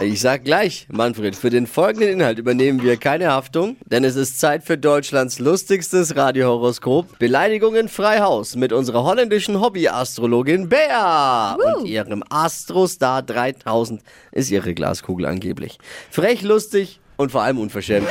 Ich 0.00 0.20
sag 0.20 0.44
gleich, 0.44 0.86
Manfred, 0.92 1.34
für 1.34 1.50
den 1.50 1.66
folgenden 1.66 2.10
Inhalt 2.10 2.38
übernehmen 2.38 2.84
wir 2.84 2.96
keine 2.98 3.32
Haftung, 3.32 3.76
denn 3.86 4.04
es 4.04 4.14
ist 4.14 4.38
Zeit 4.38 4.62
für 4.62 4.78
Deutschlands 4.78 5.40
lustigstes 5.40 6.14
Radiohoroskop. 6.14 7.18
Beleidigungen 7.18 7.88
frei 7.88 8.20
Haus 8.20 8.54
mit 8.54 8.72
unserer 8.72 9.02
holländischen 9.02 9.60
Hobby-Astrologin 9.60 10.68
Bea 10.68 11.54
und 11.54 11.86
ihrem 11.86 12.22
Astrostar 12.30 13.22
3000 13.22 14.00
ist 14.30 14.52
ihre 14.52 14.72
Glaskugel 14.72 15.26
angeblich. 15.26 15.78
Frech, 16.10 16.42
lustig 16.42 17.00
und 17.18 17.32
vor 17.32 17.42
allem 17.42 17.58
unverschämt. 17.58 18.08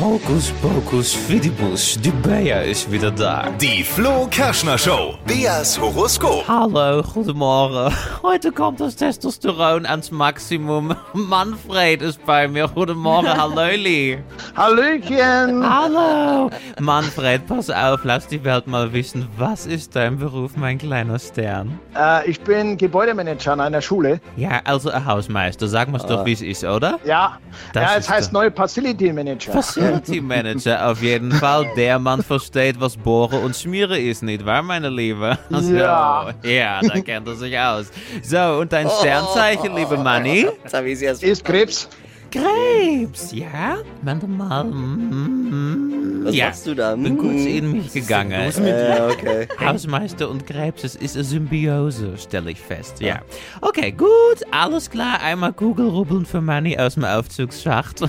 Hokus 0.00 0.52
pokus 0.60 1.14
fidibus, 1.14 1.98
die 2.00 2.10
Bea 2.10 2.60
ist 2.60 2.90
wieder 2.92 3.10
da. 3.10 3.50
Die 3.60 3.82
Flo 3.82 4.26
Kerschner 4.30 4.76
Show. 4.76 5.14
Beas 5.26 5.80
Horoskop. 5.80 6.46
Hallo, 6.46 7.02
goedemorgen. 7.02 7.94
Heute 8.22 8.52
kommt 8.52 8.80
das 8.80 8.96
Testosteron 8.96 9.86
ans 9.86 10.10
Maximum. 10.10 10.94
Manfred 11.14 12.02
ist 12.02 12.24
bei 12.26 12.48
mir. 12.48 12.68
Goedemorgen, 12.68 13.28
hallöli. 13.36 14.18
Hallöchen! 14.54 15.64
Hallo. 15.66 16.50
Manfred, 16.78 17.46
pass 17.46 17.70
auf, 17.70 18.00
lass 18.04 18.26
die 18.26 18.44
Welt 18.44 18.66
mal 18.66 18.92
wissen. 18.92 19.26
Was 19.38 19.64
ist 19.64 19.96
dein 19.96 20.18
Beruf, 20.18 20.56
mein 20.56 20.76
kleiner 20.76 21.18
Stern? 21.18 21.78
Äh, 21.96 22.28
ich 22.28 22.38
bin 22.40 22.76
Gebäudemanager 22.76 23.52
an 23.54 23.60
einer 23.60 23.80
Schule. 23.80 24.20
Ja, 24.36 24.60
also 24.64 24.90
ein 24.90 25.06
Hausmeister. 25.06 25.66
Sag 25.68 25.88
mal's 25.90 26.04
doch, 26.04 26.26
wie 26.26 26.32
es 26.34 26.42
ist, 26.42 26.64
oder? 26.64 26.98
Ja, 27.04 27.38
Das 27.72 27.82
ja 27.82 27.96
es 27.98 28.10
heißt 28.10 28.28
doch- 28.28 28.32
neue 28.40 28.52
Facility 28.52 29.10
Manager. 29.10 29.52
Facility 29.52 30.20
Manager 30.20 30.86
auf 30.90 31.00
jeden 31.02 31.32
Fall. 31.32 31.66
Der 31.76 31.98
Mann 31.98 32.22
versteht, 32.22 32.78
was 32.78 32.94
Bohren 32.94 33.42
und 33.42 33.56
Schmieren 33.56 33.98
ist, 33.98 34.22
nicht 34.22 34.44
wahr, 34.44 34.62
meine 34.62 34.90
Liebe? 34.90 35.38
So. 35.48 35.74
Ja. 35.74 36.26
Ja, 36.42 36.80
da 36.82 37.00
kennt 37.00 37.26
er 37.26 37.34
sich 37.36 37.58
aus. 37.58 37.86
So, 38.22 38.38
und 38.60 38.70
dein 38.70 38.88
Sternzeichen, 38.90 39.74
liebe 39.74 39.96
Manni? 39.96 40.46
Jetzt 40.62 40.74
habe 40.74 40.90
ich 40.90 40.98
sie 40.98 41.06
erst. 41.06 41.22
Ist 41.22 41.42
Krebs. 41.42 41.88
Krebs, 42.32 43.32
ja? 43.32 43.76
Warte 44.00 44.26
mal. 44.26 44.64
mm, 44.64 46.24
Was 46.24 46.34
ja. 46.34 46.46
machst 46.46 46.66
du 46.66 46.74
da? 46.74 46.96
Bin 46.96 47.18
kurz 47.18 47.44
in 47.44 47.72
mich 47.72 47.92
gegangen. 47.92 48.32
Ja, 48.64 49.08
okay. 49.08 49.46
Hausmeister 49.60 50.28
und 50.30 50.46
Krebs, 50.46 50.82
es 50.82 50.96
ist 50.96 51.14
eine 51.16 51.24
Symbiose, 51.24 52.16
stelle 52.16 52.50
ich 52.50 52.60
fest. 52.60 53.00
Ja. 53.00 53.20
Okay, 53.60 53.92
gut, 53.92 54.08
alles 54.50 54.88
klar. 54.90 55.20
Einmal 55.22 55.52
Kugelrubbeln 55.52 56.24
für 56.24 56.40
Manny 56.40 56.78
aus 56.78 56.94
dem 56.94 57.04
Aufzugsschacht. 57.04 58.00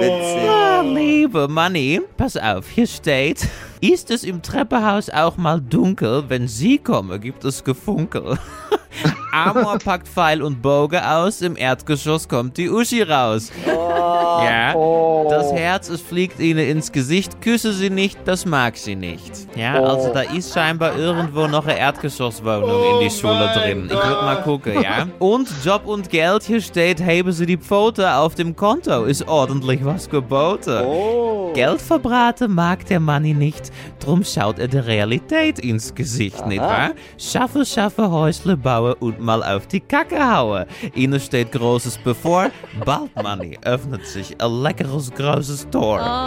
Witzig. 0.00 0.48
Ah, 0.48 0.80
liebe 0.82 1.48
Manni, 1.48 2.00
pass 2.16 2.36
auf, 2.36 2.68
hier 2.68 2.86
steht, 2.86 3.46
ist 3.80 4.10
es 4.10 4.24
im 4.24 4.42
Treppenhaus 4.42 5.10
auch 5.10 5.36
mal 5.36 5.60
dunkel, 5.60 6.24
wenn 6.28 6.48
Sie 6.48 6.78
kommen, 6.78 7.20
gibt 7.20 7.44
es 7.44 7.62
Gefunkel. 7.64 8.38
Amor 9.32 9.78
packt 9.78 10.06
Pfeil 10.08 10.42
und 10.42 10.60
Bogen 10.60 11.00
aus, 11.00 11.40
im 11.40 11.56
Erdgeschoss 11.56 12.28
kommt 12.28 12.58
die 12.58 12.68
Uschi 12.68 13.02
raus. 13.02 13.50
Ja, 13.66 14.74
Oh. 14.74 15.28
Das 15.52 15.60
Herz, 15.60 15.88
es 15.88 16.00
fliegt 16.00 16.40
Ihnen 16.40 16.66
ins 16.66 16.92
Gesicht, 16.92 17.40
küsse 17.40 17.72
sie 17.72 17.90
nicht, 17.90 18.18
das 18.24 18.46
mag 18.46 18.76
sie 18.76 18.94
nicht. 18.94 19.46
Ja, 19.56 19.82
also 19.82 20.12
da 20.12 20.22
ist 20.22 20.52
scheinbar 20.52 20.96
irgendwo 20.96 21.46
noch 21.46 21.66
eine 21.66 21.78
Erdgeschosswohnung 21.78 22.94
in 22.94 23.08
die 23.08 23.10
Schule 23.10 23.50
drin. 23.54 23.84
Ich 23.86 23.92
würde 23.92 24.22
mal 24.22 24.42
gucken, 24.42 24.82
ja. 24.82 25.06
Und 25.18 25.48
Job 25.64 25.86
und 25.86 26.10
Geld, 26.10 26.42
hier 26.44 26.60
steht, 26.60 27.04
heben 27.04 27.32
Sie 27.32 27.46
die 27.46 27.56
Pfote 27.56 28.14
auf 28.14 28.34
dem 28.34 28.56
Konto, 28.56 29.04
ist 29.04 29.26
ordentlich 29.28 29.84
was 29.84 30.08
geboten. 30.08 30.84
Oh. 30.84 31.52
Geld 31.54 31.80
verbraten 31.80 32.52
mag 32.54 32.86
der 32.86 33.00
Manni 33.00 33.34
nicht, 33.34 33.70
drum 34.00 34.24
schaut 34.24 34.58
er 34.58 34.68
der 34.68 34.86
Realität 34.86 35.58
ins 35.58 35.94
Gesicht, 35.94 36.46
nicht 36.46 36.62
wahr? 36.62 36.92
Schaffe, 37.18 37.64
schaffe, 37.64 38.10
Häusle 38.10 38.56
bauen 38.56 38.94
und 39.00 39.20
mal 39.20 39.42
auf 39.42 39.66
die 39.66 39.80
Kacke 39.80 40.18
hauen. 40.18 40.64
Ihnen 40.94 41.20
steht 41.20 41.52
Großes 41.52 41.98
bevor, 41.98 42.50
bald 42.84 43.14
Manni 43.22 43.58
öffnet 43.64 44.06
sich 44.06 44.40
ein 44.40 44.62
leckeres 44.62 45.10
großes 45.10 45.41
Tor. 45.70 46.26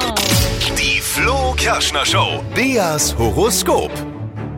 Die 0.78 1.00
Flo 1.00 1.54
Kerschner 1.56 2.06
Show. 2.06 2.44
Beas 2.54 3.16
Horoskop. 3.18 3.92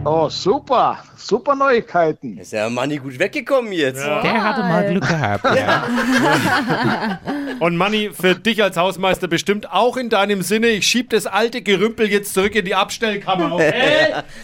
oh, 0.04 0.30
super. 0.30 0.98
Super 1.16 1.56
Neuigkeiten. 1.56 2.38
Ist 2.38 2.54
ja 2.54 2.70
Manni 2.70 2.98
gut 2.98 3.20
weggekommen 3.20 3.72
jetzt. 3.74 4.04
Der 4.04 4.44
hatte 4.44 4.62
mal 4.62 4.90
Glück 4.90 5.08
gehabt, 5.08 5.44
ja. 5.56 5.86
Und 7.60 7.76
Manni, 7.78 8.12
für 8.14 8.34
dich 8.34 8.64
als 8.64 8.78
Hausmeister 8.78 9.28
bestimmt 9.28 9.72
auch 9.72 9.98
in 9.98 10.10
deinem 10.10 10.42
Sinne. 10.42 10.68
Ich 10.68 10.88
schieb 10.88 11.10
das 11.10 11.28
alte 11.28 11.62
Gerümpel 11.62 12.10
jetzt 12.10 12.34
zurück 12.34 12.56
in 12.56 12.66
die 12.66 12.76
Abstellkammer. 12.76 13.52
Okay? 13.54 14.14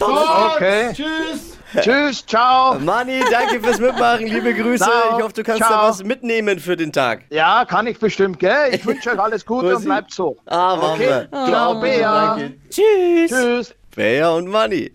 Okay. 0.54 0.92
Tschüss. 0.92 1.58
Tschüss, 1.80 2.24
ciao. 2.26 2.78
Manni, 2.78 3.20
danke 3.30 3.60
fürs 3.60 3.78
Mitmachen. 3.78 4.26
Liebe 4.26 4.54
Grüße. 4.54 4.84
Ciao. 4.84 5.18
Ich 5.18 5.24
hoffe, 5.24 5.34
du 5.34 5.42
kannst 5.42 5.62
Ciao. 5.62 5.82
da 5.82 5.88
was 5.88 6.04
mitnehmen 6.04 6.58
für 6.58 6.76
den 6.76 6.92
Tag. 6.92 7.24
Ja, 7.30 7.64
kann 7.64 7.86
ich 7.86 7.98
bestimmt, 7.98 8.38
gell? 8.38 8.72
Ich 8.74 8.84
wünsche 8.86 9.12
euch 9.12 9.18
alles 9.18 9.44
Gute 9.44 9.76
und 9.76 9.84
bleibt 9.84 10.12
so. 10.12 10.36
Ah, 10.46 10.74
Okay. 10.92 11.26
wir. 11.30 11.46
Ciao, 11.46 11.80
Bea. 11.80 12.36
Danke. 12.36 12.54
Tschüss. 12.70 13.30
Tschüss. 13.30 13.74
Bea 13.94 14.30
und 14.30 14.48
Manni. 14.48 14.92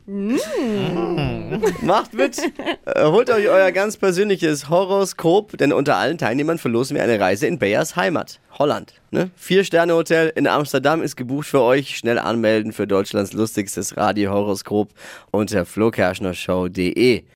Macht 1.81 2.13
mit. 2.13 2.37
Äh, 2.85 3.05
Holt 3.05 3.29
euch 3.29 3.47
euer 3.47 3.71
ganz 3.71 3.97
persönliches 3.97 4.69
Horoskop, 4.69 5.57
denn 5.57 5.71
unter 5.71 5.95
allen 5.95 6.17
Teilnehmern 6.17 6.57
verlosen 6.57 6.95
wir 6.95 7.03
eine 7.03 7.19
Reise 7.19 7.47
in 7.47 7.59
Beas 7.59 7.95
Heimat, 7.95 8.39
Holland. 8.57 8.93
Ne? 9.11 9.31
Vier-Sterne-Hotel 9.35 10.31
in 10.35 10.47
Amsterdam 10.47 11.01
ist 11.01 11.15
gebucht 11.15 11.47
für 11.47 11.61
euch. 11.61 11.97
Schnell 11.97 12.19
anmelden 12.19 12.73
für 12.73 12.87
Deutschlands 12.87 13.33
lustigstes 13.33 13.97
Radio-Horoskop 13.97 14.89
unter 15.31 15.65
flokerschnershow.de. 15.65 17.23